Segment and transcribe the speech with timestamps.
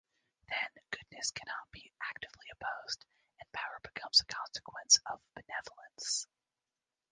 [0.49, 3.05] Then, goodness cannot be actively opposed,
[3.39, 6.25] and power becomes a consequence of benevolence.